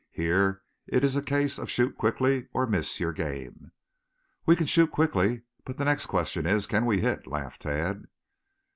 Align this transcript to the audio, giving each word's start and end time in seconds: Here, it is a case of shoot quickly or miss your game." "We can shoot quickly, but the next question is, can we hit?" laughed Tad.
Here, 0.09 0.63
it 0.87 1.03
is 1.03 1.15
a 1.15 1.21
case 1.21 1.59
of 1.59 1.69
shoot 1.69 1.95
quickly 1.95 2.47
or 2.55 2.65
miss 2.65 2.99
your 2.99 3.13
game." 3.13 3.71
"We 4.47 4.55
can 4.55 4.65
shoot 4.65 4.89
quickly, 4.89 5.43
but 5.63 5.77
the 5.77 5.85
next 5.85 6.07
question 6.07 6.47
is, 6.47 6.65
can 6.65 6.87
we 6.87 7.01
hit?" 7.01 7.27
laughed 7.27 7.61
Tad. 7.61 8.05